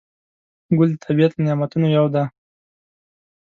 [0.77, 2.23] ګل د طبیعت له نعمتونو یو دی.